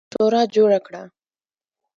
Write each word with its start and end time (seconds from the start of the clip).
شورا 0.13 0.41
جوړه 0.55 0.79
کړه. 0.85 1.03